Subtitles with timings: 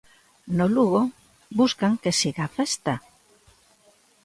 [0.57, 1.01] No Lugo
[1.59, 2.93] buscan que siga a festa.